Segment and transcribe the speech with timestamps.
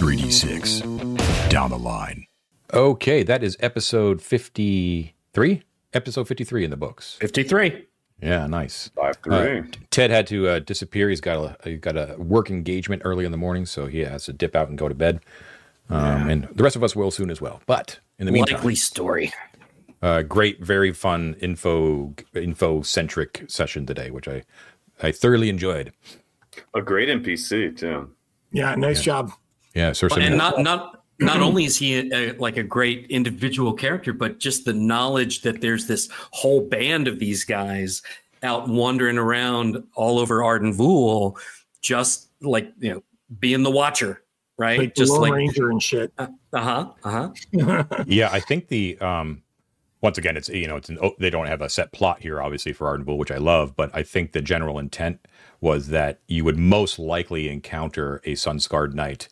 [0.00, 2.24] 3d6 down the line.
[2.72, 5.62] Okay, that is episode 53.
[5.92, 7.18] Episode 53 in the books.
[7.20, 7.86] 53.
[8.22, 8.88] Yeah, nice.
[8.96, 9.62] Five Uh, three.
[9.90, 11.10] Ted had to uh, disappear.
[11.10, 14.24] He's got a he got a work engagement early in the morning, so he has
[14.24, 15.20] to dip out and go to bed.
[15.90, 17.60] Um, And the rest of us will soon as well.
[17.66, 19.32] But in the meantime, Likely story.
[20.00, 24.44] uh, great, very fun info info centric session today, which I
[25.02, 25.92] I thoroughly enjoyed.
[26.74, 28.10] A great NPC too.
[28.50, 29.32] Yeah, nice job.
[29.74, 34.12] Yeah, Sir and not not not only is he a, like a great individual character,
[34.12, 38.02] but just the knowledge that there's this whole band of these guys
[38.42, 41.36] out wandering around all over Arden Vul,
[41.82, 43.02] just like you know,
[43.38, 44.22] being the watcher,
[44.58, 44.78] right?
[44.78, 46.12] Like just Lone like Ranger and shit.
[46.18, 47.84] uh huh, uh huh.
[48.06, 49.42] yeah, I think the um
[50.00, 52.40] once again it's you know it's an oh, they don't have a set plot here
[52.40, 55.26] obviously for Arden Vul, which I love, but I think the general intent
[55.60, 59.28] was that you would most likely encounter a sun-scarred knight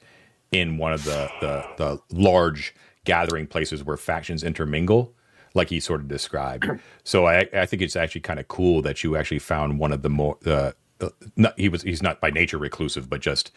[0.52, 5.14] in one of the the, the large gathering places where factions intermingle
[5.54, 6.66] like he sort of described.
[7.04, 10.02] So I I think it's actually kind of cool that you actually found one of
[10.02, 13.50] the more uh, uh, not, he was he's not by nature reclusive, but just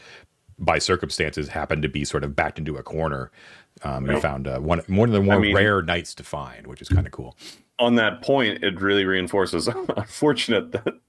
[0.57, 3.29] by circumstances happened to be sort of backed into a corner.
[3.83, 6.81] Um, you found uh, one one of the more mean- rare knights to find, which
[6.81, 7.35] is kind of cool.
[7.79, 9.67] On that point, it really reinforces.
[9.97, 10.99] unfortunate that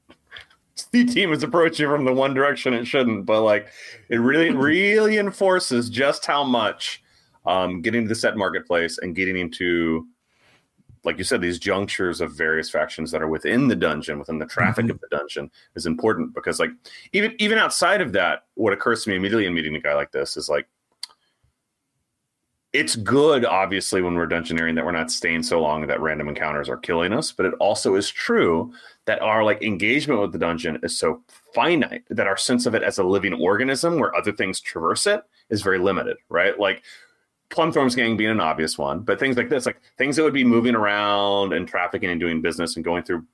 [0.92, 3.68] the team is approaching from the one direction it shouldn't, but like
[4.08, 7.02] it really really enforces just how much
[7.46, 10.06] um, getting to the set marketplace and getting into
[11.04, 14.46] like you said, these junctures of various factions that are within the dungeon, within the
[14.46, 16.70] traffic of the dungeon, is important because, like,
[17.12, 20.12] even even outside of that, what occurs to me immediately in meeting a guy like
[20.12, 20.68] this is like,
[22.72, 26.68] it's good, obviously, when we're dungeoneering that we're not staying so long that random encounters
[26.68, 27.30] are killing us.
[27.30, 28.72] But it also is true
[29.04, 31.22] that our like engagement with the dungeon is so
[31.54, 35.22] finite that our sense of it as a living organism, where other things traverse it,
[35.50, 36.16] is very limited.
[36.30, 36.82] Right, like
[37.50, 40.44] Plumthorn's gang being an obvious one, but things like this, like things that would be
[40.44, 43.26] moving around and trafficking and doing business and going through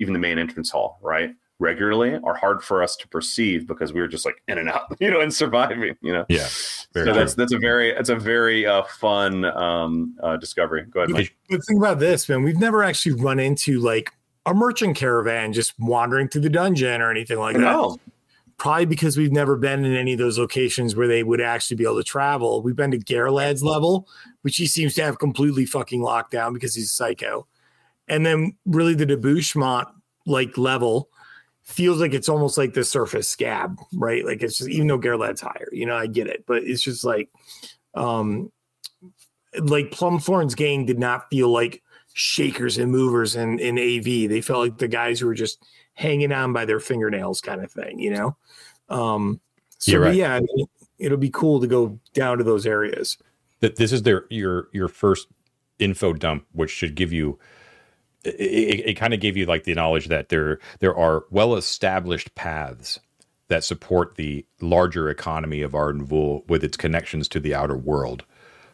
[0.00, 1.32] even the main entrance hall, right?
[1.62, 4.96] Regularly are hard for us to perceive because we were just like in and out,
[5.00, 6.26] you know, and surviving, you know.
[6.28, 7.12] Yeah, so true.
[7.12, 10.84] that's that's a very it's a very uh, fun um, uh, discovery.
[10.90, 11.36] Go ahead, Mike.
[11.48, 12.42] But think about this, man.
[12.42, 14.12] We've never actually run into like
[14.44, 17.60] a merchant caravan just wandering through the dungeon or anything like that.
[17.60, 17.98] No,
[18.58, 21.84] Probably because we've never been in any of those locations where they would actually be
[21.84, 22.62] able to travel.
[22.62, 24.08] We've been to Garlad's level,
[24.42, 27.46] which he seems to have completely fucking locked down because he's a psycho.
[28.06, 29.86] And then really the debouchement
[30.26, 31.08] like level
[31.72, 34.24] feels like it's almost like the surface scab, right?
[34.24, 37.04] Like it's just even though Garlad's higher, you know, I get it, but it's just
[37.04, 37.30] like
[37.94, 38.50] um
[39.58, 41.82] like Plumthorn's gang did not feel like
[42.14, 44.28] shakers and movers in, in AV.
[44.28, 45.62] They felt like the guys who were just
[45.94, 48.36] hanging on by their fingernails kind of thing, you know?
[48.88, 49.40] Um,
[49.78, 50.14] so right.
[50.14, 50.66] yeah, I mean,
[50.98, 53.18] it'll be cool to go down to those areas.
[53.60, 55.28] that this is their your your first
[55.78, 57.38] info dump, which should give you.
[58.24, 61.56] It, it, it kind of gave you like the knowledge that there there are well
[61.56, 63.00] established paths
[63.48, 68.24] that support the larger economy of Ardenvul with its connections to the outer world,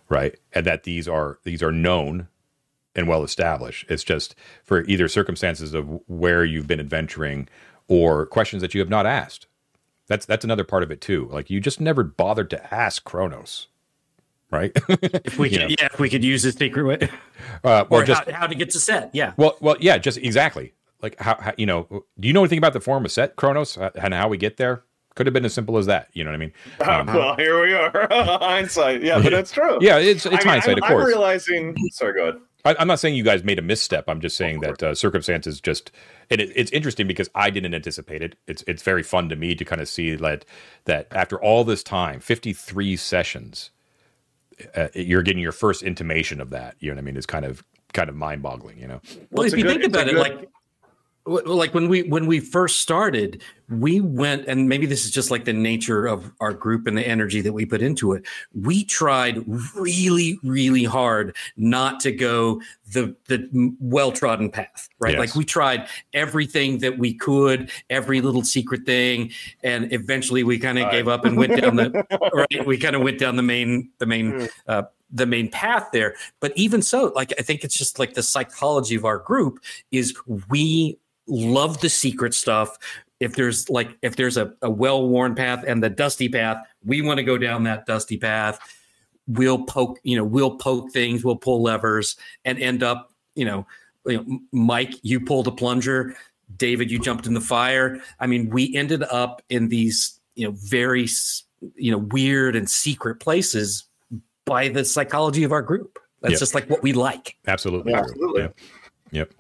[0.09, 0.39] right?
[0.53, 2.29] And that these are these are known
[2.95, 3.87] and well established.
[3.89, 7.49] It's just for either circumstances of where you've been adventuring
[7.89, 9.47] or questions that you have not asked.
[10.07, 11.29] That's that's another part of it too.
[11.31, 13.69] Like you just never bothered to ask Kronos,
[14.51, 14.73] right?
[14.89, 15.67] If we could, know.
[15.69, 17.09] yeah, if we could use the secret way,
[17.65, 19.33] Uh, well, or just how, how to get to set, yeah.
[19.37, 20.75] well, well, yeah, just exactly.
[21.03, 22.05] Like how, how you know?
[22.19, 24.57] Do you know anything about the form of set Kronos uh, and how we get
[24.57, 24.83] there?
[25.15, 26.09] Could have been as simple as that.
[26.13, 26.53] You know what I mean?
[26.81, 28.09] Um, well, here we are.
[28.41, 29.79] Hindsight, yeah, but that's true.
[29.81, 31.03] yeah, it's it's I mean, hindsight, I'm, of course.
[31.03, 31.77] I'm realizing.
[31.93, 32.41] Sorry, go ahead.
[32.65, 34.05] I, I'm not saying you guys made a misstep.
[34.09, 35.91] I'm just saying that uh, circumstances just.
[36.31, 38.37] And it, it's interesting because I didn't anticipate it.
[38.47, 40.45] It's it's very fun to me to kind of see that
[40.85, 43.71] that after all this time, 53 sessions,
[44.75, 46.77] uh, you're getting your first intimation of that.
[46.81, 47.17] You know what I mean?
[47.17, 48.79] It's kind of kind of mind boggling.
[48.79, 49.01] You know?
[49.31, 50.49] Well, it's if you good- think about it, good- like w-
[51.29, 55.45] like when we when we first started, we went and maybe this is just like
[55.45, 58.27] the nature of our group and the energy that we put into it.
[58.55, 59.45] We tried
[59.77, 62.61] really, really hard not to go
[62.93, 63.49] the the
[63.81, 65.13] well trodden path, right?
[65.13, 65.21] Yes.
[65.21, 69.31] Like we tried everything that we could, every little secret thing,
[69.63, 70.93] and eventually we kind of Right.
[70.93, 71.91] gave up and went down the
[72.33, 72.67] right.
[72.67, 74.47] We kind of went down the main the main Hmm.
[74.67, 76.15] uh, the main path there.
[76.41, 79.59] But even so, like I think it's just like the psychology of our group
[79.91, 80.15] is
[80.49, 82.77] we love the secret stuff.
[83.21, 87.19] If there's like if there's a, a well-worn path and the dusty path, we want
[87.19, 88.59] to go down that dusty path.
[89.27, 93.67] We'll poke, you know, we'll poke things, we'll pull levers and end up, you know,
[94.07, 96.17] you know, Mike, you pulled a plunger.
[96.57, 98.01] David, you jumped in the fire.
[98.21, 101.07] I mean, we ended up in these, you know, very
[101.77, 103.85] you know weird and secret places
[104.45, 105.99] by the psychology of our group.
[106.21, 106.41] That's Yep.
[106.41, 107.37] just like what we like.
[107.47, 107.95] Absolutely.
[107.95, 108.43] Absolutely.
[108.43, 108.59] Yep.
[109.13, 109.35] Yep.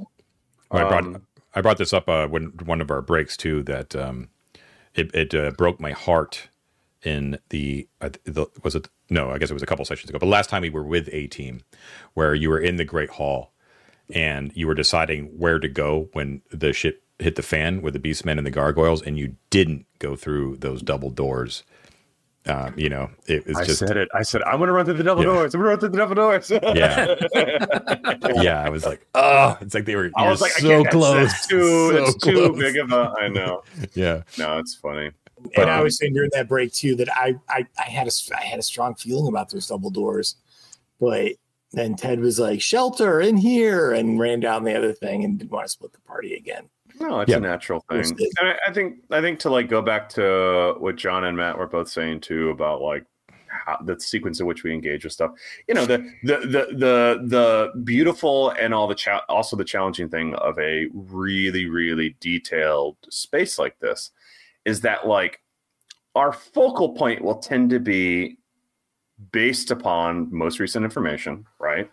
[0.71, 1.23] I brought Um,
[1.59, 4.29] I brought this up uh, when one of our breaks too that um,
[4.95, 6.49] it it uh, broke my heart
[7.03, 10.21] in the, uh, the was it no I guess it was a couple sessions ago
[10.21, 11.63] but last time we were with a team
[12.15, 13.53] where you were in the Great Hall
[14.15, 18.01] and you were deciding where to go when the shit hit the fan with the
[18.01, 21.65] beastmen and the gargoyles and you didn't go through those double doors.
[22.47, 24.09] Um, you know, it was I just said it.
[24.15, 25.33] I said I'm going to run through the double Yeah.
[25.33, 25.55] doors.
[25.55, 26.51] I'm going to run through the double doors.
[26.75, 28.43] Yeah.
[28.43, 31.31] yeah, I was like, oh, it's like they were I was like, so can't, close,
[31.31, 33.13] That's too, so that's too big of a.
[33.21, 33.63] I know.
[33.95, 35.11] Yeah, No, it's funny.
[35.57, 38.13] And I Um, was saying during that break too that I, I I had a
[38.37, 40.37] I had a strong feeling about those double doors,
[41.01, 41.33] but
[41.73, 45.51] then Ted was like shelter in here and ran down the other thing and didn't
[45.51, 46.69] want to split the party again.
[47.01, 47.39] No, it's Yeah.
[47.39, 48.01] a natural thing.
[48.41, 51.59] And I, I think I think to like go back to what John and Matt
[51.59, 53.05] were both saying too about like
[53.49, 55.33] how, the sequence in which we engage with stuff.
[55.69, 60.09] You know, the the the the the beautiful and all the cha- also the challenging
[60.09, 64.11] thing of a really really detailed space like this
[64.65, 65.41] is that like
[66.15, 68.37] our focal point will tend to be
[69.33, 71.91] based upon most recent information, right?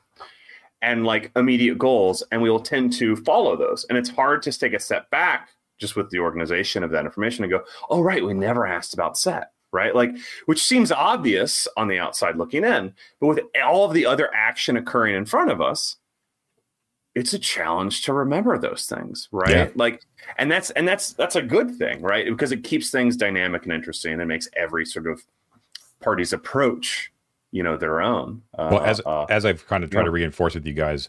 [0.82, 3.86] And like immediate goals, and we will tend to follow those.
[3.90, 5.50] And it's hard to take a step back
[5.80, 9.18] just with the organization of that information and go, oh, right, we never asked about
[9.18, 9.96] set, right?
[9.96, 10.12] Like,
[10.46, 14.78] which seems obvious on the outside looking in, but with all of the other action
[14.78, 15.98] occurring in front of us,
[17.16, 19.50] it's a challenge to remember those things, right?
[19.50, 19.70] Yeah.
[19.76, 20.02] Like,
[20.38, 22.26] and that's and that's that's a good thing, right?
[22.26, 25.24] Because it keeps things dynamic and interesting and makes every sort of
[26.02, 27.12] party's approach,
[27.56, 28.42] you know, their own.
[28.58, 31.08] Uh, well, as uh, as I've kind of tried to reinforce with you guys,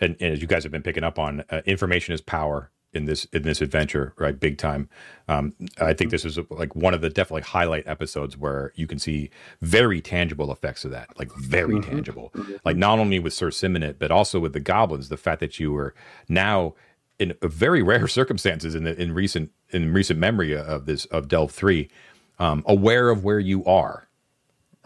[0.00, 3.04] and, and as you guys have been picking up on, uh, information is power in
[3.04, 4.38] this in this adventure, right?
[4.38, 4.88] Big time.
[5.26, 9.00] Um, I think this is like one of the definitely highlight episodes where you can
[9.00, 9.30] see
[9.60, 11.86] very tangible effects of that, like very Mhm.
[11.90, 12.32] tangible.
[12.64, 15.08] Like not only with Sir Simonet, but also with the goblins.
[15.08, 15.94] The fact that you were
[16.28, 16.74] now
[17.18, 21.50] in very rare circumstances in the in recent in recent memory of this of Delve
[21.50, 21.90] three,
[22.38, 24.07] um, aware of where you are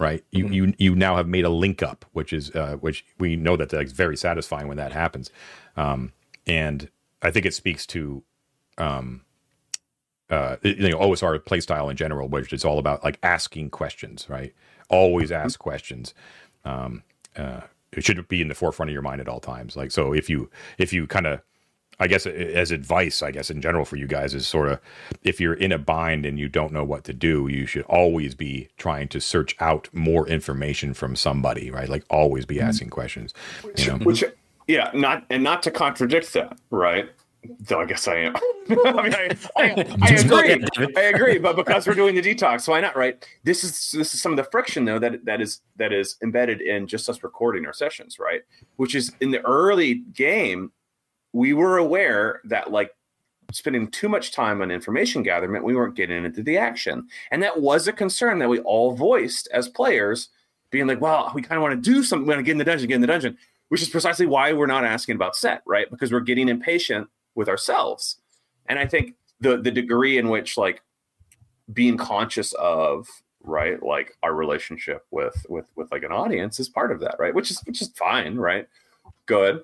[0.02, 0.22] right?
[0.30, 3.56] You you you now have made a link up, which is uh, which we know
[3.56, 5.30] that that's very satisfying when that happens,
[5.76, 6.12] um,
[6.46, 6.90] and
[7.22, 8.22] I think it speaks to.
[8.76, 9.22] Um,
[10.30, 14.30] uh, you know, OSR play style in general, which is all about like asking questions,
[14.30, 14.54] right?
[14.88, 16.14] Always ask questions.
[16.64, 17.02] Um,
[17.36, 17.60] uh,
[17.92, 19.76] it should be in the forefront of your mind at all times.
[19.76, 21.42] Like, so if you, if you kind of,
[22.02, 24.80] I guess as advice, I guess in general for you guys is sort of
[25.22, 28.34] if you're in a bind and you don't know what to do, you should always
[28.34, 31.88] be trying to search out more information from somebody, right?
[31.88, 33.32] Like always be asking questions.
[33.76, 33.98] You know?
[33.98, 34.24] Which,
[34.66, 37.08] yeah, not and not to contradict that, right?
[37.60, 38.34] Though I guess I am.
[38.68, 40.64] I mean, I, I, I agree.
[40.96, 41.38] I agree.
[41.38, 42.96] But because we're doing the detox, why not?
[42.96, 43.24] Right.
[43.44, 46.60] This is this is some of the friction though that that is that is embedded
[46.62, 48.42] in just us recording our sessions, right?
[48.74, 50.72] Which is in the early game,
[51.32, 52.94] we were aware that like
[53.52, 57.60] spending too much time on information gathering we weren't getting into the action, and that
[57.60, 60.28] was a concern that we all voiced as players,
[60.70, 62.26] being like, "Well, we kind of want to do something.
[62.26, 63.38] We want to get in the dungeon, get in the dungeon."
[63.68, 65.90] Which is precisely why we're not asking about set, right?
[65.90, 68.18] Because we're getting impatient with ourselves.
[68.66, 70.82] And I think the the degree in which like
[71.72, 73.08] being conscious of
[73.44, 77.34] right like our relationship with with with like an audience is part of that right
[77.34, 78.68] which is which is fine right
[79.26, 79.62] good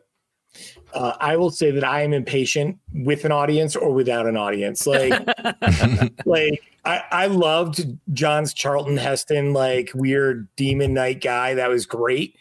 [0.95, 4.87] Uh, I will say that I am impatient with an audience or without an audience.
[4.87, 5.13] Like,
[6.27, 11.55] like I, I loved John's Charlton Heston, like weird demon knight guy.
[11.55, 12.37] That was great.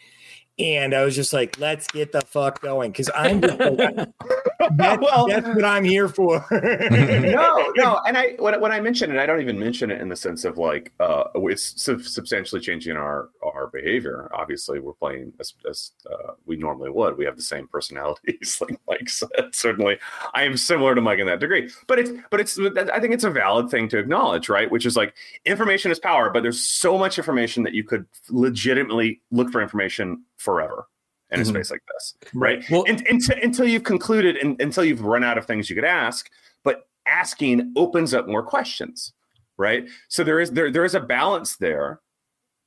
[0.58, 2.92] And I was just like, let's get the fuck going.
[2.92, 3.78] Cause I'm just like,
[4.76, 6.44] that- well that's what I'm here for.
[6.50, 10.08] no no and i when, when i mention it i don't even mention it in
[10.08, 15.32] the sense of like uh it's sub- substantially changing our our behavior obviously we're playing
[15.40, 19.96] as, as uh, we normally would we have the same personalities like mike said certainly
[20.34, 22.58] i am similar to mike in that degree but it's but it's
[22.92, 26.30] i think it's a valid thing to acknowledge right which is like information is power
[26.30, 30.86] but there's so much information that you could legitimately look for information forever
[31.30, 31.48] in a Mhm.
[31.48, 32.64] space like this right.
[32.70, 35.84] Well- and, until, until you've concluded and until you've run out of things you could
[35.84, 36.30] ask
[36.64, 39.12] but asking opens up more questions
[39.58, 39.88] right?
[40.08, 42.00] So there is there there is a balance there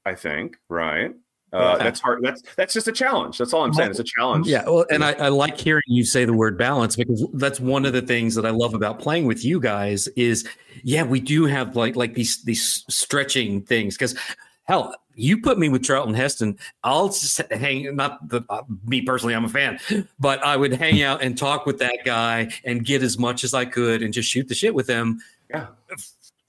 [0.05, 1.13] i think right?
[1.53, 1.83] Uh, Yeah.
[1.83, 3.37] that's hard that's that's just a challenge.
[3.37, 3.89] That's all i'm saying.
[3.91, 4.47] It's a challenge.
[4.47, 7.85] Yeah, well, and I, I like hearing you say the word balance because that's one
[7.85, 10.47] of the things that I love about playing with you guys is
[10.83, 14.15] yeah, we do have like like these these stretching things because
[14.63, 19.33] hell, you put me with Charlton Heston, I'll just hang not the uh, me personally,
[19.33, 19.79] I'm a fan,
[20.19, 23.53] but I would hang out and talk with that guy and get as much as
[23.53, 25.67] I could and just shoot the shit with him yeah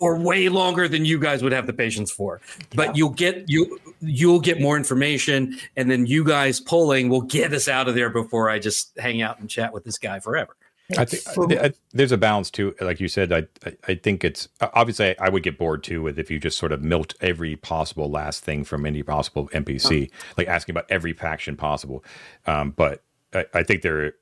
[0.03, 2.41] or way longer than you guys would have the patience for.
[2.75, 2.93] But yeah.
[2.97, 7.69] you'll get you you'll get more information, and then you guys pulling will get us
[7.69, 10.57] out of there before I just hang out and chat with this guy forever.
[10.99, 12.75] I think I, there's a balance too.
[12.81, 16.19] Like you said, I, I, I think it's obviously I would get bored too with
[16.19, 20.49] if you just sort of milked every possible last thing from any possible NPC, like
[20.49, 22.05] asking about every faction possible.
[22.47, 23.03] Um, but
[23.35, 24.15] I, I think there,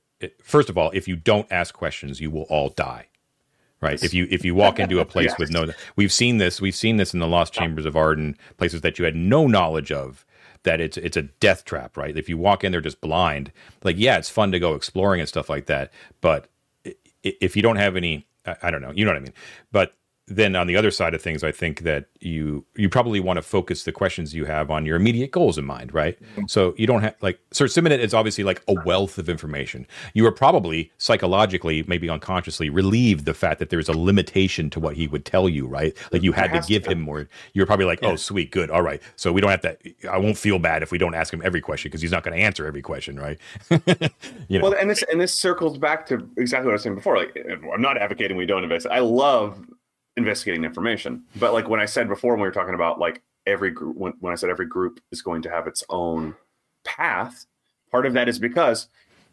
[0.42, 3.06] first of all, if you don't ask questions, you will all die
[3.80, 5.38] right if you if you walk into a place yes.
[5.38, 8.82] with no we've seen this we've seen this in the lost chambers of arden places
[8.82, 10.26] that you had no knowledge of
[10.62, 13.50] that it's it's a death trap right if you walk in there just blind
[13.82, 16.49] like yeah it's fun to go exploring and stuff like that but
[17.22, 18.26] if you don't have any
[18.62, 19.34] I don't know you know what i mean.
[19.72, 19.94] But
[20.30, 23.42] then on the other side of things, I think that you you probably want to
[23.42, 26.20] focus the questions you have on your immediate goals in mind, right?
[26.22, 26.44] Mm-hmm.
[26.46, 29.88] So you don't have like Sir Simonette is obviously like a wealth of information.
[30.14, 34.96] You are probably psychologically, maybe unconsciously, relieved the fact that there's a limitation to what
[34.96, 35.96] he would tell you, right?
[36.12, 36.92] Like you had to give to.
[36.92, 37.28] him more.
[37.52, 38.12] You're probably like, oh, yeah.
[38.12, 39.02] oh, sweet, good, all right.
[39.16, 39.76] So we don't have to.
[40.08, 42.36] I won't feel bad if we don't ask him every question because he's not going
[42.36, 43.38] to answer every question, right?
[44.48, 44.70] you know?
[44.70, 47.16] Well, and this and this circles back to exactly what I was saying before.
[47.16, 47.36] Like,
[47.74, 48.86] I'm not advocating we don't invest.
[48.88, 49.58] I love
[50.20, 51.24] investigating information.
[51.36, 54.12] But like when I said before, when we were talking about like every group, when,
[54.20, 56.34] when I said every group is going to have its own
[56.84, 57.46] path,
[57.90, 58.88] part of that is because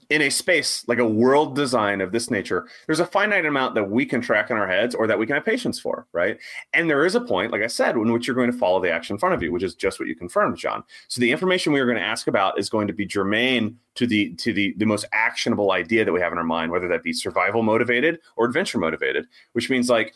[0.10, 3.90] in a space like a world design of this nature, there's a finite amount that
[3.90, 6.38] we can track in our heads or that we can have patience for, right?
[6.74, 8.92] And there is a point, like I said, in which you're going to follow the
[8.92, 10.84] action in front of you, which is just what you confirmed, John.
[11.10, 14.08] So the information we are going to ask about is going to be germane to
[14.08, 17.04] the to the the most actionable idea that we have in our mind, whether that
[17.04, 20.14] be survival motivated or adventure motivated, which means like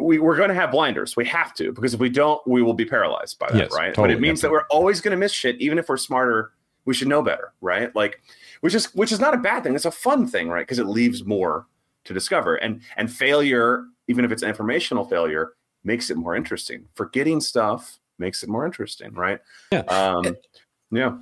[0.00, 1.16] we, we're going to have blinders.
[1.16, 3.94] We have to because if we don't, we will be paralyzed by that, yes, right?
[3.94, 4.58] Totally, but it means absolutely.
[4.58, 6.52] that we're always going to miss shit, even if we're smarter.
[6.86, 7.94] We should know better, right?
[7.96, 8.20] Like,
[8.60, 9.74] which is which is not a bad thing.
[9.74, 10.66] It's a fun thing, right?
[10.66, 11.66] Because it leaves more
[12.04, 16.84] to discover, and and failure, even if it's informational failure, makes it more interesting.
[16.94, 19.40] Forgetting stuff makes it more interesting, right?
[19.72, 19.80] Yeah.
[19.80, 20.36] Um,
[20.90, 21.16] yeah.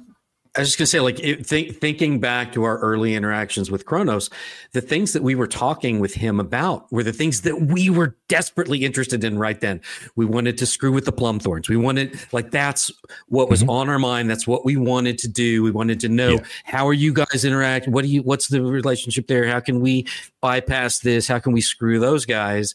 [0.54, 3.86] I was just gonna say, like, it, th- thinking back to our early interactions with
[3.86, 4.28] Kronos,
[4.72, 8.18] the things that we were talking with him about were the things that we were
[8.28, 9.80] desperately interested in right then.
[10.14, 11.70] We wanted to screw with the Plumthorns.
[11.70, 12.90] We wanted, like, that's
[13.28, 13.70] what was mm-hmm.
[13.70, 14.28] on our mind.
[14.28, 15.62] That's what we wanted to do.
[15.62, 16.44] We wanted to know yeah.
[16.64, 17.94] how are you guys interacting?
[17.94, 18.22] What do you?
[18.22, 19.46] What's the relationship there?
[19.46, 20.06] How can we
[20.42, 21.26] bypass this?
[21.26, 22.74] How can we screw those guys?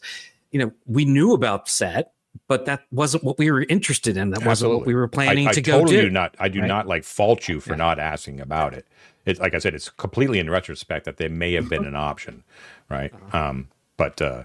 [0.50, 2.12] You know, we knew about set
[2.46, 4.30] but that wasn't what we were interested in.
[4.30, 6.08] That wasn't what we were planning I, I to totally go do.
[6.08, 6.68] do not, I do right?
[6.68, 7.76] not like fault you for yeah.
[7.76, 8.86] not asking about it.
[9.26, 12.44] It's like I said, it's completely in retrospect that there may have been an option,
[12.88, 13.12] right?
[13.12, 13.38] Uh-huh.
[13.38, 14.44] Um, but uh,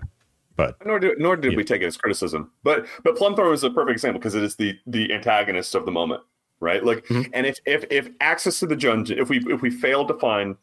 [0.55, 1.57] but nor did nor did yeah.
[1.57, 2.51] we take it as criticism.
[2.63, 5.91] But but Plumthorn is a perfect example because it is the the antagonist of the
[5.91, 6.21] moment,
[6.59, 6.83] right?
[6.83, 7.31] Like, mm-hmm.
[7.33, 10.57] and if if if access to the dungeon, if we if we failed to find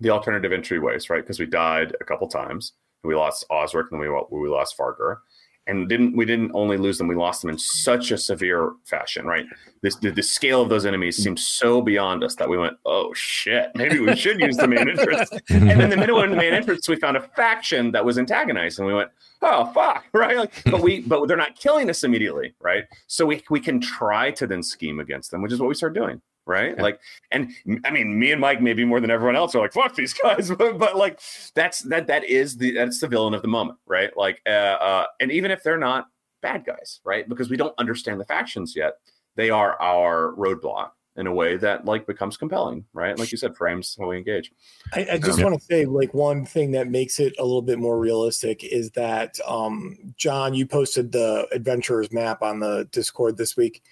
[0.00, 1.22] the alternative entryways, right?
[1.22, 4.76] Because we died a couple times, and we lost Osric, and then we we lost
[4.76, 5.18] Fargur
[5.66, 9.26] and didn't we didn't only lose them we lost them in such a severe fashion
[9.26, 9.46] right?
[9.82, 13.12] This the, the, scale of those enemies seemed so beyond us that we went oh
[13.14, 15.30] shit maybe we should use the main entrance.
[15.50, 18.78] And in the middle of the main entrance we found a faction that was antagonized
[18.78, 19.10] and we went
[19.42, 20.36] oh fuck right?
[20.36, 22.84] Like, but we but they're not killing us immediately right?
[23.06, 25.94] So we, we can try to then scheme against them which is what we start
[25.94, 26.74] doing right?
[26.76, 26.82] Yeah.
[26.82, 27.00] Like,
[27.30, 27.50] and
[27.84, 30.50] I mean, me and Mike maybe more than everyone else are like, "Fuck these guys,"
[30.58, 31.20] but, but like,
[31.54, 34.16] that's that that is the that's the villain of the moment, right?
[34.16, 36.08] Like, uh, uh, and even if they're not
[36.40, 37.28] bad guys, right?
[37.28, 38.94] Because we don't understand the factions yet,
[39.34, 43.18] they are our roadblock in a way that like becomes compelling, right?
[43.18, 44.52] Like you said, frames how we engage.
[44.92, 47.78] I, I just want to say like one thing that makes it a little bit
[47.78, 53.56] more realistic is that um, John, you posted the adventurers map on the Discord this
[53.56, 53.82] week,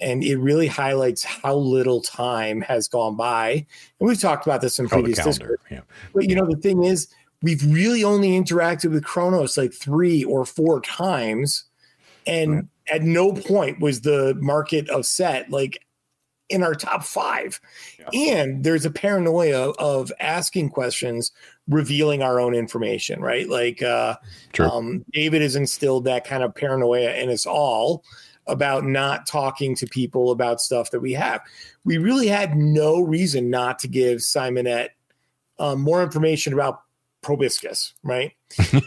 [0.00, 3.66] and it really highlights how little time has gone by.
[4.00, 5.60] And we've talked about this in previous Discord.
[5.70, 5.80] Yeah.
[6.14, 7.08] But you know, the thing is,
[7.42, 11.64] we've really only interacted with Kronos like three or four times,
[12.26, 12.64] and right.
[12.88, 15.78] at no point was the market of set like
[16.48, 17.60] in our top five.
[17.98, 18.34] Yeah.
[18.36, 21.32] And there's a paranoia of asking questions,
[21.68, 23.48] revealing our own information, right?
[23.48, 24.16] Like uh,
[24.58, 28.04] um, David has instilled that kind of paranoia in us all
[28.46, 31.40] about not talking to people about stuff that we have.
[31.84, 34.90] We really had no reason not to give Simonette
[35.58, 36.82] um, more information about
[37.22, 38.32] proboscis, right?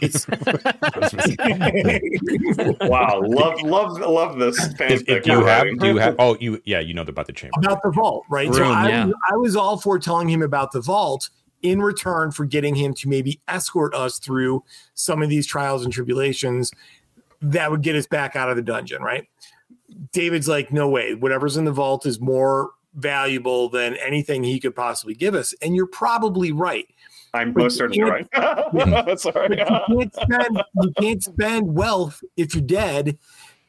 [0.00, 0.28] It's
[2.80, 4.56] wow, love love love this.
[4.80, 6.16] If, if you have, do you have?
[6.18, 8.46] Oh, you yeah, you know about the chamber about the vault, right?
[8.46, 9.10] Room, so I, yeah.
[9.30, 11.30] I was all for telling him about the vault
[11.62, 14.62] in return for getting him to maybe escort us through
[14.94, 16.70] some of these trials and tribulations
[17.40, 19.28] that would get us back out of the dungeon, right?
[20.12, 24.74] David's like, no way, whatever's in the vault is more valuable than anything he could
[24.74, 25.54] possibly give us.
[25.62, 26.86] And you're probably right.
[27.34, 29.20] I'm But most you certainly right.
[29.20, 29.56] Sorry.
[29.88, 33.18] You can't spend you can't spend wealth if you're dead.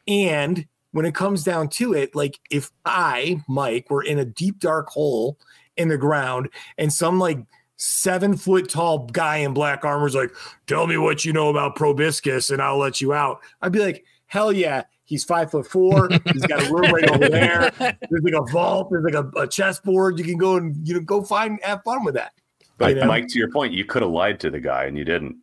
[0.08, 4.58] And when it comes down to it, like if I, Mike, were in a deep
[4.58, 5.38] dark hole
[5.76, 6.48] in the ground
[6.78, 7.38] and some like
[7.80, 10.30] seven foot tall guy in black armor is like,
[10.66, 13.40] tell me what you know about proboscis and I'll let you out.
[13.62, 14.84] I'd be like, hell yeah.
[15.04, 16.08] He's five foot four.
[16.32, 17.72] He's got a room right over there.
[17.78, 18.90] There's like a vault.
[18.90, 20.18] There's like a, a chessboard.
[20.18, 22.32] You can go and you know go find have fun with that.
[22.78, 23.06] But You know?
[23.06, 25.36] Mike, to your point, you could have lied to the guy and you didn't.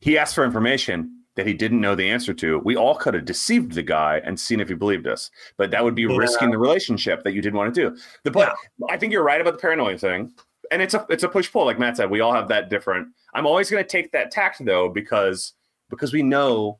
[0.00, 2.58] He asked for information that he didn't know the answer to.
[2.58, 5.82] We all could have deceived the guy and seen if he believed us, but that
[5.82, 6.16] would be Yeah.
[6.16, 7.96] risking the relationship that you didn't want to do.
[8.24, 8.50] The point,
[8.90, 10.30] I think you're right about the paranoia thing,
[10.72, 11.66] and it's a it's a push pull.
[11.66, 13.08] Like Matt said, we all have that different.
[13.34, 15.52] I'm always going to take that tact though because
[15.90, 16.78] because we know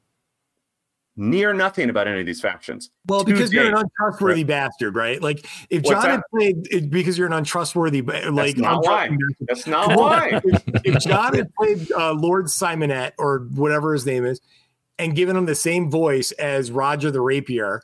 [1.14, 2.90] near nothing about any of these factions.
[3.06, 3.86] Well, because you're an Tuesday.
[4.00, 5.20] untrustworthy bastard, right?
[5.20, 9.10] Like if What's John had played it, because you're an untrustworthy, like not why.
[9.40, 10.40] That's not why.
[10.44, 14.40] if, if John had played uh, Lord Simonette or whatever his name is,
[14.98, 17.82] and given him the same voice as Roger the Rapier,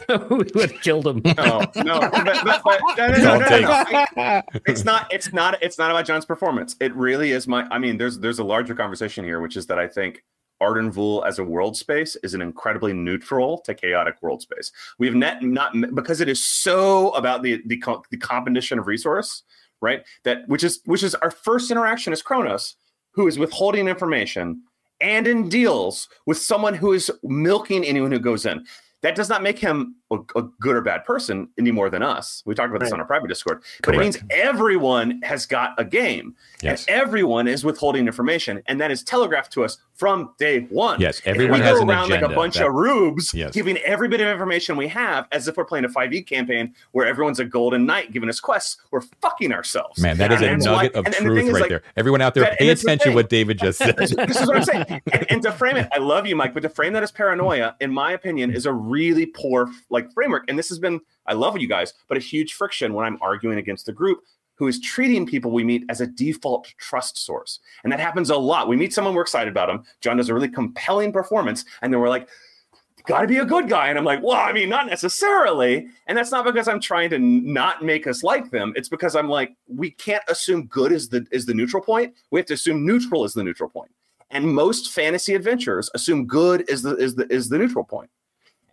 [0.08, 1.22] we would have killed him.
[1.24, 1.32] No,
[1.76, 4.42] no, but, but, but, no, no, no, no, take no, no.
[4.66, 5.12] It's not.
[5.12, 5.62] It's not.
[5.62, 6.74] It's not about John's performance.
[6.80, 7.66] It really is my.
[7.70, 10.24] I mean, there's there's a larger conversation here, which is that I think
[10.60, 14.72] Ardenvul as a world space is an incredibly neutral to chaotic world space.
[14.98, 19.44] We've net not because it is so about the the co- the competition of resource,
[19.80, 20.04] right?
[20.24, 22.74] That which is which is our first interaction is Kronos,
[23.12, 24.62] who is withholding information
[25.00, 28.64] and in deals with someone who is milking anyone who goes in.
[29.04, 32.42] That does not make him a, a good or bad person any more than us.
[32.46, 35.84] We talked about this on our private Discord, but it means everyone has got a
[35.84, 36.86] game Yes.
[36.86, 41.00] and everyone is withholding information, and that is telegraphed to us from day one.
[41.00, 43.52] Yes, everyone we has go around like a bunch That- of rubes, Yes.
[43.52, 47.06] giving every bit of information we have as if we're playing a 5e campaign where
[47.06, 48.78] everyone's a golden knight giving us quests.
[48.90, 50.00] We're fucking ourselves.
[50.00, 51.82] Man, that is a And it's nugget of and- truth right like, there.
[51.96, 53.14] Everyone out there, that- pay the attention thing.
[53.14, 53.96] what David just said.
[53.98, 54.84] this is what I'm saying.
[55.12, 57.76] And, and to frame it, I love you, Mike, but to frame that as paranoia,
[57.80, 60.44] in my opinion, is a really poor like framework.
[60.48, 63.58] And this has been, I love you guys, but a huge friction when I'm arguing
[63.58, 64.20] against the group
[64.56, 67.60] who is treating people we meet as a default trust source.
[67.82, 68.68] And that happens a lot.
[68.68, 69.84] We meet someone, we're excited about them.
[70.00, 72.28] John does a really compelling performance, and then we're like,
[73.06, 73.88] got to be a good guy.
[73.88, 75.88] And I'm like, well, I mean, not necessarily.
[76.06, 78.72] And that's not because I'm trying to not make us like them.
[78.76, 82.14] It's because I'm like, we can't assume good is the is the neutral point.
[82.30, 83.90] We have to assume neutral is the neutral point.
[84.30, 88.10] And most fantasy adventures assume good is the is the is the neutral point.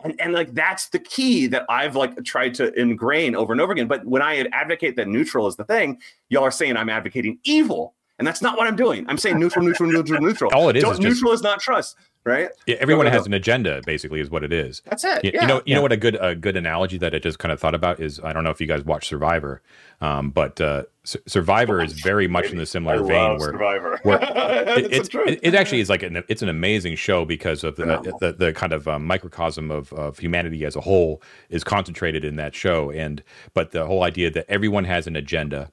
[0.04, 3.72] And, and like that's the key that I've like tried to ingrain over and over
[3.72, 3.88] again.
[3.88, 7.94] But when I advocate that neutral is the thing, y'all are saying I'm advocating evil.
[8.20, 9.04] And that's not what I'm doing.
[9.08, 10.52] I'm saying neutral, neutral, neutral, neutral.
[10.54, 12.50] All it is is just- neutral is not trust, right?
[12.68, 14.82] Yeah, Everyone has an agenda, basically, is what it is.
[14.86, 15.24] That's it.
[15.26, 15.42] You, yeah.
[15.42, 15.76] you know, you yeah.
[15.76, 18.20] know what a good a good analogy that I just kind of thought about is
[18.24, 19.62] I don't know if you guys watch Survivor,
[20.02, 24.00] um, but uh, Su- Survivor is very much in the similar vein where Survivor.
[24.04, 27.76] where it, it's, it, it actually is like an, it's an amazing show because of
[27.76, 27.86] the
[28.20, 32.36] the, the kind of um, microcosm of, of humanity as a whole is concentrated in
[32.36, 35.72] that show and but the whole idea that everyone has an agenda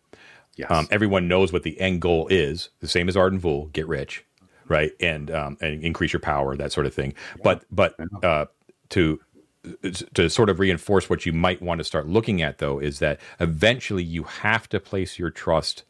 [0.57, 0.71] yes.
[0.71, 4.25] um, everyone knows what the end goal is the same as Arden Vul get rich
[4.69, 4.93] right?
[5.01, 7.15] And um, and increase your power that sort of thing.
[7.43, 8.47] But but uh,
[8.91, 9.21] to
[10.15, 13.21] to sort of reinforce what you might want to start looking at though is that
[13.41, 15.85] eventually you have to place your trust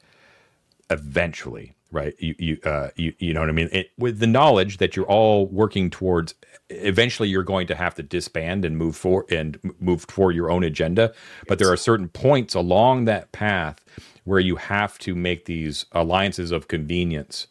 [0.90, 2.14] eventually right?
[2.18, 3.68] You you uh you, you know what i mean?
[3.72, 6.34] It, with the knowledge that you're all working towards
[6.70, 10.64] eventually you're going to have to disband and move for and move toward your own
[10.64, 11.14] agenda.
[11.46, 13.84] But there are certain points along that path
[14.24, 17.46] where you have to make these alliances of convenience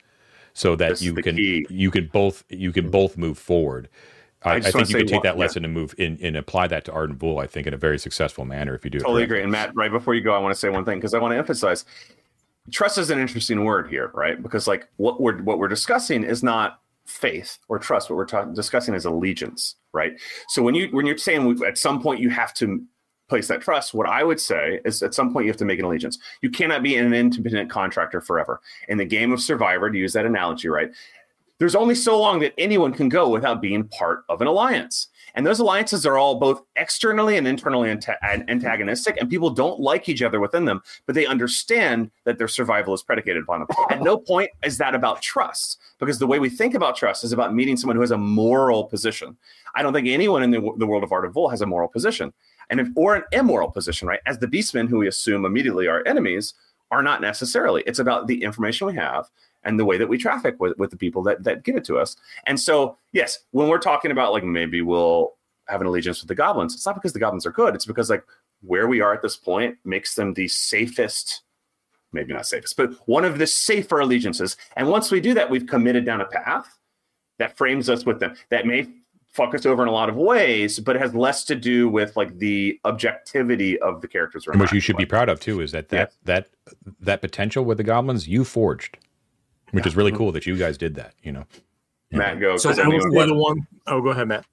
[0.57, 1.67] so that This you can key.
[1.69, 2.91] you can both you can mm-hmm.
[2.91, 3.89] both move forward
[4.41, 5.41] I, I I, think you can take one- that yeah.
[5.41, 7.39] lesson and move in and apply that to Arden Vul.
[7.39, 9.41] I think in a very successful manner if you do totally agree.
[9.41, 11.33] And Matt, right before you go, I want to say one thing because I want
[11.33, 11.85] to emphasize
[12.71, 14.41] trust is an interesting word here, right?
[14.41, 18.09] Because like what we're what we're discussing is not faith or trust.
[18.09, 20.13] What we're talking discussing is allegiance, right?
[20.49, 22.83] So when you when you're saying we, at some point you have to
[23.27, 25.79] place that trust, what I would say is at some point you have to make
[25.79, 26.17] an allegiance.
[26.41, 28.61] You cannot be an independent contractor forever.
[28.87, 30.91] In the game of Survivor, to use that analogy, right?
[31.59, 35.07] there's only so long that anyone can go without being part of an alliance.
[35.33, 40.09] And those alliances are all both externally and internally anta- antagonistic, and people don't like
[40.09, 43.67] each other within them, but they understand that their survival is predicated upon them.
[43.89, 47.33] At no point is that about trust, because the way we think about trust is
[47.33, 49.37] about meeting someone who has a moral position.
[49.75, 51.87] I don't think anyone in the, w- the world of Arden Vul has a moral
[51.87, 52.33] position,
[52.69, 54.19] and if, or an immoral position, right?
[54.25, 56.53] As the beastmen, who we assume immediately are enemies,
[56.91, 57.83] are not necessarily.
[57.85, 59.29] It's about the information we have
[59.63, 61.97] and the way that we traffic with, with the people that, that give it to
[61.97, 62.15] us.
[62.45, 65.33] And so, yes, when we're talking about like maybe we'll
[65.67, 67.75] have an allegiance with the goblins, it's not because the goblins are good.
[67.75, 68.23] It's because like
[68.61, 71.43] where we are at this point makes them the safest
[72.13, 74.57] maybe not safest, but one of the safer allegiances.
[74.75, 76.79] And once we do that, we've committed down a path
[77.37, 78.35] that frames us with them.
[78.49, 78.87] That may
[79.37, 82.17] fuck us over in a lot of ways, but it has less to do with
[82.17, 84.47] like the objectivity of the characters.
[84.47, 86.49] And what you should be proud of too is that that that
[86.99, 88.97] that potential with the goblins you forged,
[89.71, 89.89] which yeah.
[89.89, 91.13] is really cool that you guys did that.
[91.21, 91.45] You know,
[92.11, 92.57] Matt, go.
[92.57, 94.45] So what, one, oh, go ahead, Matt.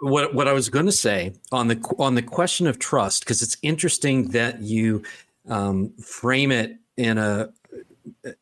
[0.00, 3.42] What what I was going to say on the on the question of trust because
[3.42, 5.02] it's interesting that you
[5.48, 7.50] um, frame it in a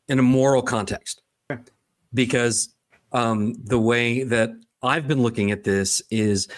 [0.09, 1.23] in a moral context
[2.13, 2.75] because
[3.13, 4.51] um, the way that
[4.87, 6.49] I've been looking at this is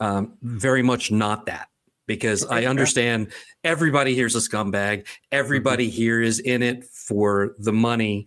[0.00, 1.68] um, very much not that
[2.06, 5.06] because I understand everybody here's a scumbag.
[5.32, 5.96] Everybody mm-hmm.
[5.96, 8.26] here is in it for the money.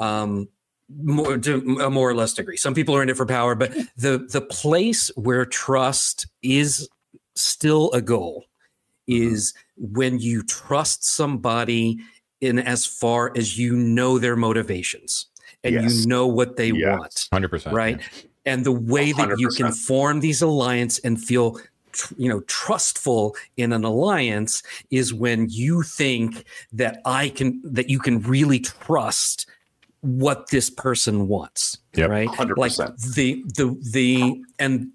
[0.00, 0.48] Um,
[0.94, 2.56] more to a more or less degree.
[2.56, 6.88] Some people are in it for power, but the the place where trust is
[7.34, 8.44] still a goal
[9.08, 9.32] mm-hmm.
[9.32, 11.98] is when you trust somebody
[12.40, 15.26] in as far as you know their motivations
[15.62, 16.00] and yes.
[16.00, 17.28] you know what they yes.
[17.32, 17.50] want.
[17.50, 17.72] 100%.
[17.72, 17.98] Right.
[17.98, 18.22] Yeah.
[18.46, 19.38] And the way that 100%.
[19.38, 21.58] you can form these alliance and feel
[22.16, 27.98] you know trustful in an alliance is when you think that I can that you
[27.98, 29.46] can really trust
[30.00, 32.10] what this person wants yep.
[32.10, 32.56] right 100%.
[32.56, 32.72] like
[33.14, 34.90] the the the and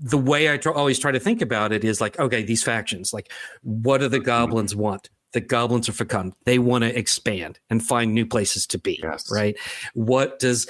[0.00, 3.12] the way I tr- always try to think about it is like okay these factions
[3.12, 3.30] like
[3.62, 4.24] what do the mm-hmm.
[4.24, 6.34] goblins want the goblins are fecund.
[6.44, 9.00] They want to expand and find new places to be.
[9.02, 9.30] Yes.
[9.30, 9.56] Right.
[9.94, 10.66] What does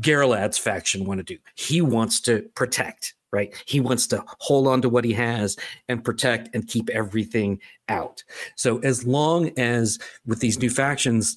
[0.00, 1.38] Garalad's faction want to do?
[1.54, 3.14] He wants to protect.
[3.30, 3.54] Right.
[3.66, 8.24] He wants to hold on to what he has and protect and keep everything out.
[8.56, 11.36] So as long as with these new factions,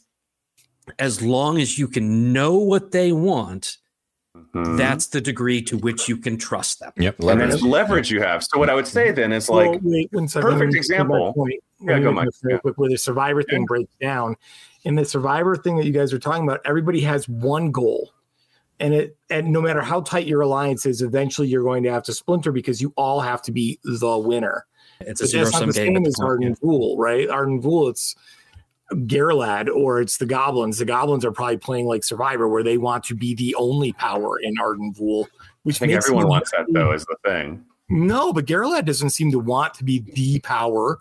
[0.99, 3.77] as long as you can know what they want
[4.53, 4.77] Mm-hmm.
[4.77, 6.91] That's the degree to which you can trust them.
[6.97, 7.43] Yep, leverage.
[7.43, 8.43] and that's leverage you have.
[8.43, 11.34] So what I would say then is like well, wait, perfect example.
[11.84, 12.30] Yeah, go Mike.
[12.48, 12.58] Yeah.
[12.58, 13.67] Quick, where the survivor thing yeah.
[13.67, 14.36] breaks down.
[14.84, 18.12] In the survivor thing that you guys are talking about, everybody has one goal.
[18.80, 22.04] And it and no matter how tight your alliance is, eventually you're going to have
[22.04, 24.65] to splinter because you all have to be the winner.
[25.02, 25.96] It's a zero sum game.
[25.96, 27.30] Same as Arden Vul, right?
[27.30, 28.15] Arden Vul, it's
[28.91, 30.80] Garalad or it's the Goblins.
[30.80, 34.39] The Goblins are probably playing like Survivor, where they want to be the only power
[34.39, 35.28] in Arden Vul.
[35.63, 37.63] Which I think everyone wants that, though, is the thing.
[37.89, 41.00] No, but Garalad doesn't seem to want to be the power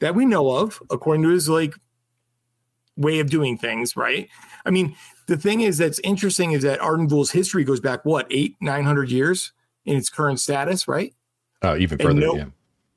[0.00, 1.74] that we know of, according to his like
[2.96, 4.28] way of doing things, right?
[4.64, 4.94] I mean,
[5.26, 8.84] the thing is that's interesting is that Arden Vul's history goes back what eight, nine
[8.84, 9.52] hundred years
[9.84, 11.14] in its current status, right?
[11.62, 12.44] Oh, even further, and no, yeah.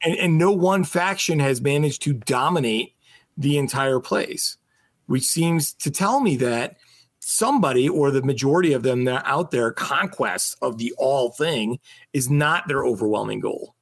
[0.03, 2.95] And, and no one faction has managed to dominate
[3.37, 4.57] the entire place,
[5.05, 6.77] which seems to tell me that
[7.19, 11.79] somebody or the majority of them that out there conquest of the all thing
[12.11, 13.75] is not their overwhelming goal.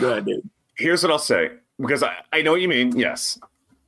[0.00, 0.48] Go ahead, dude.
[0.76, 3.38] Here's what I'll say because I, I know what you mean, yes,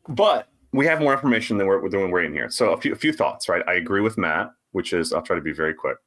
[0.09, 2.51] but we have more information than we're doing we're in here.
[2.51, 3.63] So a few a few thoughts, right?
[3.69, 5.99] I agree with Matt, which is I'll try to be very quick.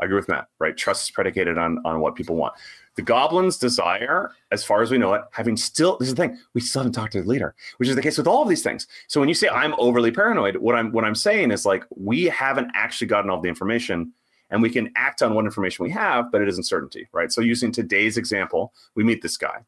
[0.00, 0.76] I agree with Matt, right?
[0.76, 2.54] Trust is predicated on on what people want.
[2.96, 6.38] The goblins' desire, as far as we know it, having still this is the thing,
[6.52, 8.62] we still haven't talked to the leader, which is the case with all of these
[8.62, 8.86] things.
[9.08, 12.24] So when you say I'm overly paranoid, what I'm what I'm saying is like we
[12.24, 14.12] haven't actually gotten all the information
[14.50, 17.32] and we can act on what information we have, but it isn't certainty, right?
[17.32, 19.64] So using today's example, we meet this guy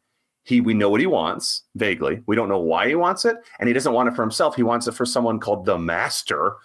[0.46, 3.68] he we know what he wants vaguely we don't know why he wants it and
[3.68, 6.56] he doesn't want it for himself he wants it for someone called the master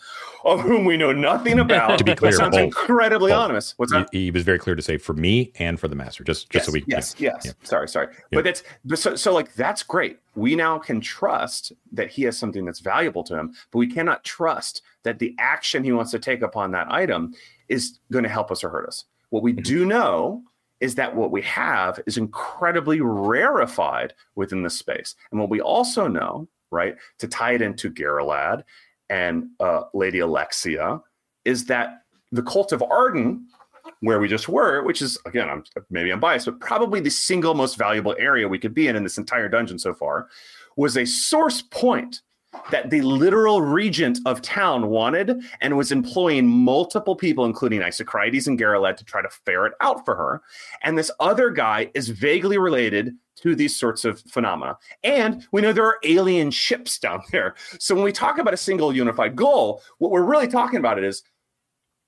[0.45, 3.37] of whom we know nothing about to be clear sounds both, incredibly both.
[3.37, 5.95] anonymous what's that he, he, was very clear to say for me and for the
[5.95, 7.51] master just just yes, so we yes yeah, yes yeah.
[7.63, 8.21] sorry sorry yeah.
[8.31, 8.63] but that's
[8.95, 13.23] so, so like that's great we now can trust that he has something that's valuable
[13.23, 16.89] to him but we cannot trust that the action he wants to take upon that
[16.91, 17.33] item
[17.67, 19.63] is going to help us or hurt us what we mm-hmm.
[19.63, 20.43] do know
[20.81, 25.15] is that what we have is incredibly rarefied within the space.
[25.31, 28.63] And what we also know, right, to tie it into Garalad
[29.09, 30.99] and uh, Lady Alexia,
[31.45, 33.47] is that the cult of Arden,
[33.99, 37.53] where we just were, which is again, I'm maybe I'm biased, but probably the single
[37.53, 40.27] most valuable area we could be in in this entire dungeon so far,
[40.75, 42.21] was a source point
[42.69, 48.59] that the literal regent of town wanted and was employing multiple people, including Isocrides and
[48.59, 50.41] Garalad, to try to ferret out for her.
[50.83, 54.77] And this other guy is vaguely related to these sorts of phenomena.
[55.03, 57.55] And we know there are alien ships down there.
[57.79, 61.23] So when we talk about a single unified goal, what we're really talking about is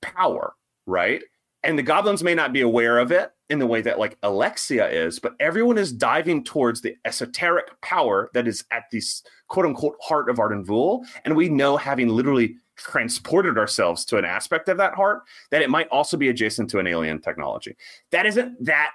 [0.02, 0.54] power,
[0.86, 1.24] right?
[1.64, 4.90] And the goblins may not be aware of it in the way that like Alexia
[4.90, 9.02] is, but everyone is diving towards the esoteric power that is at the
[9.48, 11.06] quote unquote heart of Arden Vul.
[11.24, 15.22] And we know, having literally transported ourselves to an aspect of that heart,
[15.52, 17.78] that it might also be adjacent to an alien technology.
[18.12, 18.92] That isn't that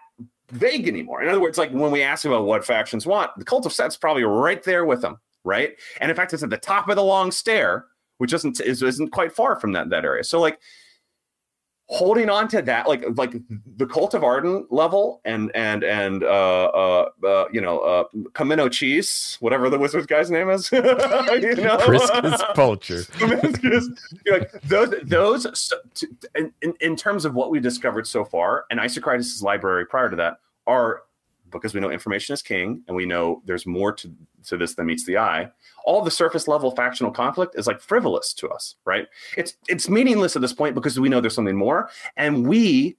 [0.51, 1.23] vague anymore.
[1.23, 3.97] In other words, like when we ask about what factions want, the cult of Set's
[3.97, 5.75] probably right there with them, right?
[6.01, 7.87] And in fact, it's at the top of the long stair,
[8.19, 10.25] which isn't is, isn't quite far from that that area.
[10.25, 10.59] So like
[11.91, 13.35] holding on to that like like
[13.77, 18.69] the cult of arden level and and and uh uh, uh you know uh camino
[18.69, 23.05] cheese whatever the wizard guy's name is you know Priscus Vulture.
[24.31, 25.73] like those those
[26.35, 30.41] in, in, terms of what we discovered so far and isocritus' library prior to that
[30.67, 31.05] are
[31.51, 34.13] because we know information is king and we know there's more to,
[34.49, 35.51] to this than meets the eye
[35.85, 39.07] all the surface level factional conflict is like frivolous to us right?
[39.37, 42.97] It's it's meaningless at this point because we know there's something more and we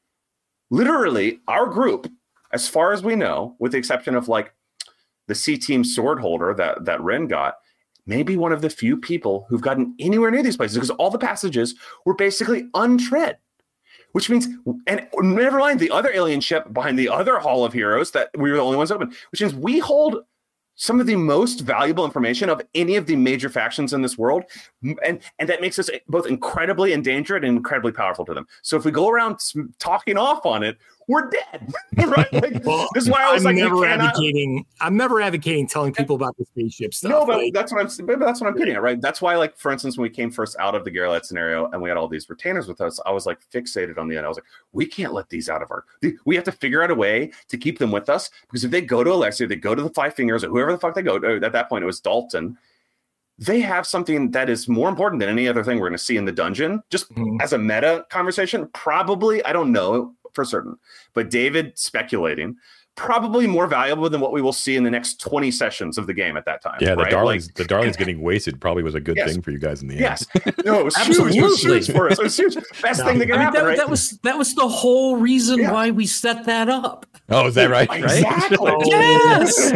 [0.69, 2.07] literally our group
[2.51, 4.53] as far as we know with the exception of like
[5.27, 7.55] the c team sword holder that that ren got
[8.05, 11.19] maybe one of the few people who've gotten anywhere near these places because all the
[11.19, 13.37] passages were basically untread
[14.13, 14.47] which means,
[14.87, 18.49] and never mind the other alien ship behind the other Hall of Heroes that we
[18.49, 20.23] were the only ones open, which means we hold
[20.79, 24.45] some of the most valuable information of any of the major factions in this world
[25.03, 28.47] and and that makes us both incredibly endangered and incredibly powerful to them.
[28.61, 29.39] So if we go around
[29.77, 30.77] talking off on it
[31.09, 31.73] we're dead.
[31.97, 32.31] right?
[32.31, 34.63] Like, well, this is why I was I'm like, never advocating.
[34.79, 37.09] I'm never advocating telling people about the spaceship stuff.
[37.09, 38.05] No, but like, that's what I'm.
[38.05, 39.01] But that's what I'm getting at, right?
[39.01, 41.81] That's why, like, for instance, when we came first out of the Garrett scenario and
[41.81, 44.25] we had all these retainers with us, I was like fixated on the end.
[44.25, 45.83] I was like, we can't let these out of our.
[46.25, 48.81] We have to figure out a way to keep them with us because if they
[48.81, 51.17] go to Alexia, they go to the Five Fingers or whoever the fuck they go.
[51.17, 52.55] To, at that point, it was Dalton
[53.39, 56.17] they have something that is more important than any other thing we're going to see
[56.17, 56.83] in the dungeon.
[56.89, 57.39] Just mm-hmm.
[57.39, 60.77] as a meta conversation, probably I don't know for certain.
[61.13, 62.55] But David speculating
[62.95, 66.13] probably more valuable than what we will see in the next 20 sessions of the
[66.13, 66.77] game at that time.
[66.81, 67.11] Yeah, the right?
[67.11, 69.31] darlings, like, the darlings getting wasted probably was a good yes.
[69.31, 70.01] thing for you guys in the end.
[70.01, 70.27] Yes,
[70.65, 71.35] no, it was huge.
[71.35, 72.19] It was huge for us.
[72.19, 72.55] It was huge.
[72.81, 73.05] Best no.
[73.05, 73.61] thing that could I mean, happen.
[73.61, 73.77] That, right?
[73.77, 75.71] that, was that was the whole reason yeah.
[75.71, 77.05] why we set that up.
[77.29, 77.89] Oh, is that right?
[77.91, 78.71] Exactly.
[78.87, 79.71] yes.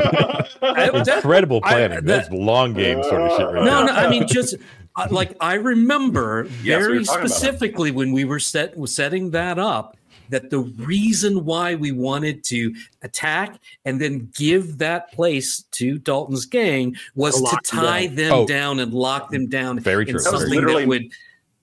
[0.62, 2.00] Incredible planning.
[2.00, 3.46] I, that, That's long game sort of shit.
[3.46, 3.86] Right no, now.
[3.86, 3.94] no.
[3.94, 4.56] I mean, just
[4.96, 9.58] uh, like I remember yes, very we specifically when we were set was setting that
[9.60, 9.98] up
[10.34, 16.46] that the reason why we wanted to attack and then give that place to Dalton's
[16.46, 20.16] gang was to tie them, them oh, down and lock them down very true.
[20.16, 21.12] in something that would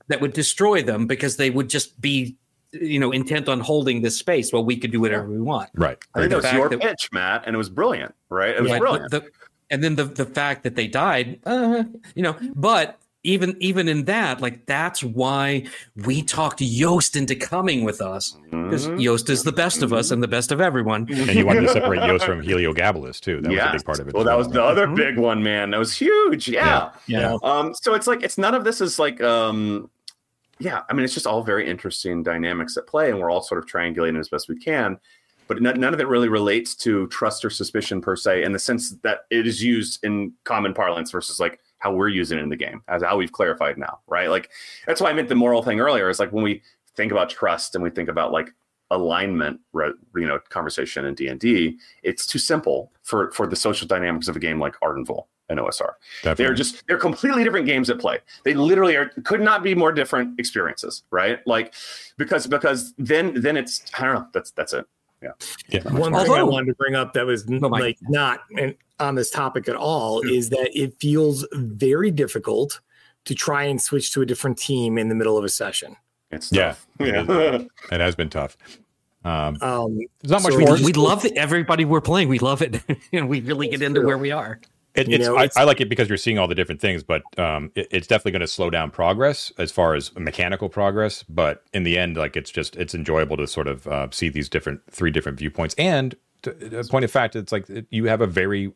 [0.08, 2.36] that would destroy them because they would just be
[2.72, 4.52] you know intent on holding this space.
[4.52, 5.70] Well we could do whatever we want.
[5.74, 5.98] Right.
[6.14, 8.54] I think it was your that, pitch matt and it was brilliant right?
[8.54, 9.10] It was brilliant.
[9.10, 9.28] the,
[9.70, 14.04] and then the the fact that they died uh, you know but even even in
[14.06, 18.98] that, like that's why we talked Yost into coming with us because mm-hmm.
[18.98, 21.06] Yost is the best of us and the best of everyone.
[21.10, 23.42] And you wanted to separate Yost from Heliogabalus too.
[23.42, 23.60] That yes.
[23.60, 24.14] was a big part of it.
[24.14, 24.94] Well, that was the other mm-hmm.
[24.94, 25.70] big one, man.
[25.70, 26.48] That was huge.
[26.48, 26.92] Yeah.
[27.06, 27.38] yeah, yeah.
[27.42, 27.74] Um.
[27.74, 29.90] So it's like it's none of this is like um.
[30.58, 33.62] Yeah, I mean, it's just all very interesting dynamics at play, and we're all sort
[33.62, 34.98] of triangulating as best we can.
[35.46, 38.90] But none of it really relates to trust or suspicion per se, in the sense
[39.02, 42.56] that it is used in common parlance versus like how we're using it in the
[42.56, 44.30] game, as how we've clarified now, right?
[44.30, 44.50] Like
[44.86, 46.08] that's why I meant the moral thing earlier.
[46.08, 46.62] Is like when we
[46.94, 48.50] think about trust and we think about like
[48.90, 53.86] alignment, you know, conversation in D and D, it's too simple for for the social
[53.86, 55.94] dynamics of a game like Arden Vul and OSR.
[56.22, 56.44] Definitely.
[56.44, 58.18] They're just they're completely different games at play.
[58.44, 61.40] They literally are could not be more different experiences, right?
[61.46, 61.74] Like
[62.16, 64.26] because because then then it's I don't know.
[64.32, 64.86] That's that's it.
[65.22, 65.32] Yeah.
[65.68, 65.82] yeah.
[65.92, 69.30] One thing I wanted to bring up that was oh like not and on this
[69.30, 72.80] topic at all is that it feels very difficult
[73.24, 75.96] to try and switch to a different team in the middle of a session.
[76.30, 76.86] It's tough.
[76.98, 77.58] yeah, yeah.
[77.92, 78.56] it has been tough.
[79.24, 80.74] Um, um, there's not much so more.
[80.76, 81.36] We, we love it.
[81.36, 82.80] Everybody we're playing, we love it,
[83.12, 84.06] and we really get into true.
[84.06, 84.60] where we are.
[84.94, 87.02] It, it's, know, I, it's, I, like it because you're seeing all the different things,
[87.02, 91.22] but um, it, it's definitely going to slow down progress as far as mechanical progress.
[91.22, 94.48] But in the end, like it's just it's enjoyable to sort of uh, see these
[94.48, 95.74] different three different viewpoints.
[95.78, 98.72] And to, point of fact, it's like you have a very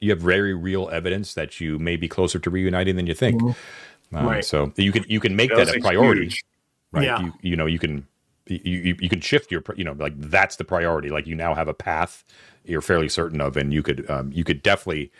[0.00, 3.40] you have very real evidence that you may be closer to reuniting than you think.
[3.40, 4.16] Mm-hmm.
[4.16, 4.44] Um, right.
[4.44, 6.44] So you can you can make that, that a priority, huge.
[6.90, 7.04] right?
[7.04, 7.22] Yeah.
[7.22, 8.06] You, you know you can
[8.46, 11.08] you, you you can shift your you know like that's the priority.
[11.08, 12.24] Like you now have a path
[12.64, 15.10] you're fairly certain of, and you could um, you could definitely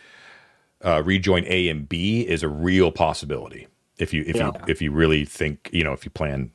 [0.85, 3.67] uh, rejoin A and B is a real possibility
[3.99, 4.47] if you if yeah.
[4.47, 6.51] you if you really think you know if you plan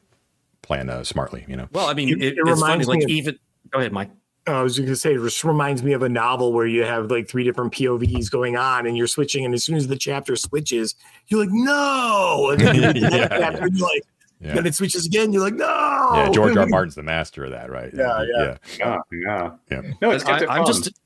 [0.68, 1.46] plan uh, smartly.
[1.48, 1.68] You know.
[1.72, 3.40] Well, I mean, it, it, it reminds funny, like even.
[3.72, 4.12] Go ahead, Mike.
[4.46, 7.12] I was going to say, it just reminds me of a novel where you have
[7.12, 9.44] like three different POVs going on and you're switching.
[9.44, 10.96] And as soon as the chapter switches,
[11.28, 12.52] you're like, no.
[12.52, 14.04] And then yeah, chapter, you're like,
[14.40, 14.54] yeah.
[14.54, 15.34] then it switches again.
[15.34, 16.12] You're like, no.
[16.14, 16.66] Yeah, George R.
[16.70, 17.92] Martin's the master of that, right?
[17.94, 18.58] Yeah, yeah.
[18.80, 18.98] Yeah.
[19.12, 19.52] Yeah.
[19.70, 19.82] yeah.
[20.02, 20.98] No, it's I, I'm just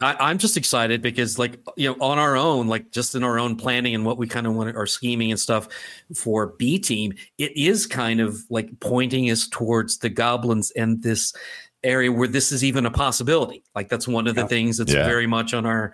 [0.00, 3.38] I, am just excited because, like, you know, on our own, like just in our
[3.38, 5.68] own planning and what we kind of want, our scheming and stuff
[6.14, 11.32] for B team, it is kind of like pointing us towards the goblins and this
[11.82, 13.62] area where this is even a possibility.
[13.74, 14.48] Like, that's one of the yeah.
[14.48, 15.06] things that's yeah.
[15.06, 15.92] very much on our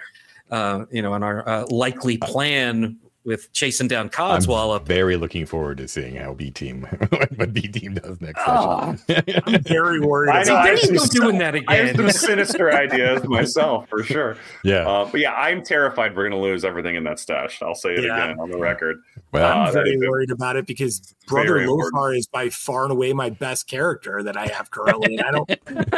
[0.51, 4.87] uh, you know, on our uh, likely plan with chasing down Codswallop.
[4.87, 6.83] Very looking forward to seeing how B team
[7.37, 8.97] what B team does next Oh.
[9.07, 9.43] session.
[9.47, 10.31] I'm very worried.
[10.31, 11.97] I See, know, about there I you have go some- doing that I have again.
[11.97, 14.37] some sinister ideas myself for sure.
[14.65, 14.89] yeah.
[14.89, 17.61] Uh, but yeah, I'm terrified we're going to lose everything in that stash.
[17.63, 18.25] I'll say it Yeah.
[18.25, 19.01] again on the record.
[19.33, 22.17] well, uh, I'm that very worried about it because Brother very important.
[22.17, 25.17] Is by far and away my best character that I have currently.
[25.17, 25.51] And I don't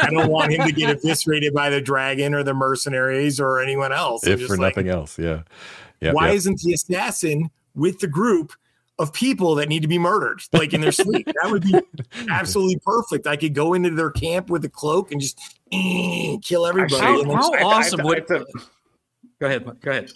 [0.03, 3.91] I don't want him to get eviscerated by the dragon or the mercenaries or anyone
[3.93, 4.27] else.
[4.27, 5.43] If just for like, nothing else, yeah.
[6.03, 6.11] Yeah.
[6.13, 6.33] why yeah.
[6.35, 8.53] isn't the assassin with the group
[8.99, 11.25] of people that need to be murdered, like in their sleep?
[11.25, 11.73] That would be
[12.29, 13.25] absolutely perfect.
[13.27, 15.39] I could go into their camp with a cloak and just
[15.71, 17.01] eh, kill everybody.
[17.01, 18.45] How- and then how I- I- I- awesome I would- have to-
[19.39, 19.65] Go ahead.
[19.81, 20.11] Go ahead.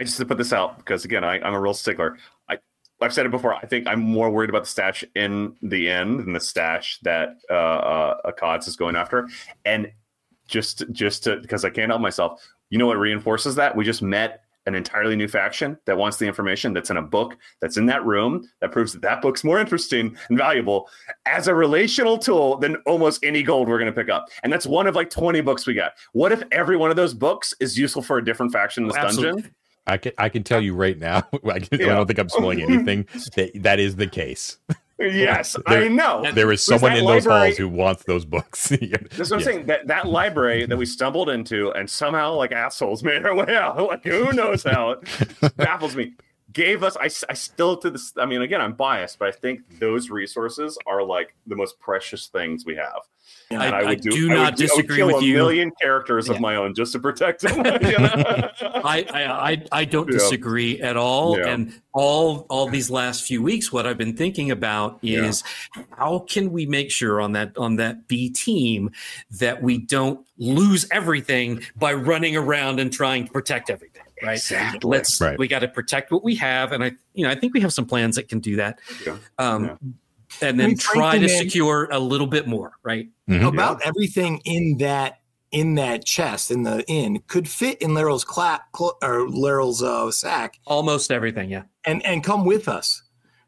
[0.00, 2.16] I just to put this out because again, I, I'm a real stickler.
[2.48, 2.58] I,
[3.00, 3.54] I've said it before.
[3.54, 7.36] I think I'm more worried about the stash in the end than the stash that
[7.50, 9.28] uh, uh, Akad's is going after.
[9.64, 9.92] And
[10.46, 12.42] just just to because I can't help myself.
[12.70, 13.76] You know what reinforces that?
[13.76, 17.36] We just met an entirely new faction that wants the information that's in a book
[17.60, 20.88] that's in that room that proves that that book's more interesting and valuable
[21.26, 24.26] as a relational tool than almost any gold we're going to pick up.
[24.42, 25.92] And that's one of like 20 books we got.
[26.12, 28.96] What if every one of those books is useful for a different faction in this
[28.96, 29.42] oh, Absolutely.
[29.42, 29.54] dungeon?
[29.86, 31.18] I can I can tell you right now.
[31.44, 33.06] I, can, I don't think I'm spoiling anything.
[33.36, 34.58] That that is the case.
[34.98, 36.24] Yes, There- I know.
[36.32, 38.70] There is someone that in those library- halls who wants those books.
[38.80, 38.96] Yeah.
[39.16, 39.44] That's what I'm Yeah.
[39.44, 39.66] saying.
[39.66, 43.76] That that library that we stumbled into and somehow like assholes made our way out.
[43.88, 45.00] Like who knows how?
[45.42, 46.12] It baffles me.
[46.54, 46.96] Gave us.
[46.96, 48.12] I, I still to this.
[48.16, 52.28] I mean, again, I'm biased, but I think those resources are like the most precious
[52.28, 53.00] things we have.
[53.50, 53.60] Yeah.
[53.60, 55.34] I, And I would do, I not would- I disagree kill with a you.
[55.34, 56.34] million characters Yeah.
[56.34, 57.60] of my own just to protect them.
[57.64, 60.18] I, I, I, I don't Yeah.
[60.18, 61.38] disagree at all.
[61.38, 61.48] Yeah.
[61.48, 65.42] And all all these last few weeks, what I've been thinking about is
[65.96, 68.90] how can we make sure on that on that B team
[69.40, 73.93] that we don't lose everything by running around and trying to protect everything.
[74.22, 74.34] Right.
[74.36, 74.88] Exactly.
[74.88, 75.38] Let's Right.
[75.38, 76.72] we got to protect what we have.
[76.72, 78.78] And I you know, I think we have some plans that can do that.
[79.06, 79.16] Yeah.
[79.38, 79.76] Um Yeah.
[80.48, 83.08] and then mean, try to secure a little bit more, right?
[83.28, 83.46] Mhm.
[83.46, 85.18] about everything in that
[85.52, 90.10] in that chest in the inn could fit in Leryl's clap cl- or Leryl's uh,
[90.10, 91.62] sack Almost everything, yeah.
[91.84, 93.03] and and come with us.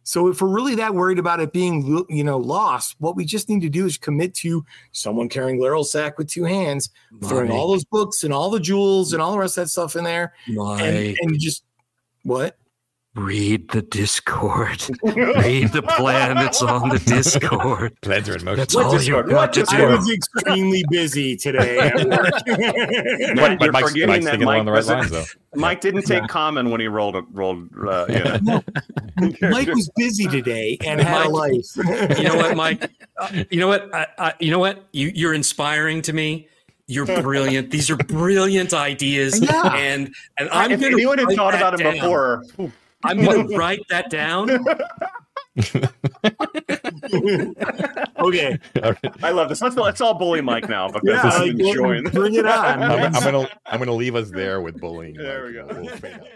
[0.07, 3.49] So if we're really that worried about it being you know lost, what we just
[3.49, 6.91] need to do is commit to someone carrying Leryl's sack with two hands,
[7.25, 9.97] throwing all those books and all the jewels and all the rest of that stuff
[9.97, 11.65] in there, Mike, and, and just
[12.23, 12.57] what?
[13.17, 14.83] Read the Discord.
[15.03, 17.99] read the plan that's on the Discord.
[18.03, 18.59] Plans are in motion.
[18.59, 19.27] That's What all Discord?
[19.27, 19.83] you got to Discord?
[19.85, 21.79] I was extremely busy today.
[21.79, 22.31] at work.
[23.35, 25.25] Matt, But you're Mike's, forgetting Mike's that Mike along the right doesn't- lines, though.
[25.55, 27.17] Mike didn't take common when he rolled.
[27.33, 27.69] rolled.
[27.79, 28.63] Uh, you know.
[29.51, 31.65] Mike was busy today and had a life.
[32.19, 32.91] You know what, Mike?
[33.19, 33.93] Uh, you know what?
[33.95, 34.85] I, I, you know what?
[34.93, 36.49] You, you're inspiring to me.
[36.89, 37.71] You're brilliant.
[37.71, 39.75] These are brilliant ideas, Yeah.
[39.75, 42.45] and and I'm if going to anyone had thought about him before,
[43.07, 44.51] I'm going to write that down.
[48.19, 48.59] okay.
[49.23, 49.63] I love this.
[49.63, 52.05] Let's let's all bully Mike now because Yeah, this like, is enjoying.
[52.05, 52.83] bring it on.
[52.83, 55.15] I'm, I'm gonna I'm gonna leave us there with bullying.
[55.15, 55.67] There we go.
[55.71, 56.27] We'll fade out.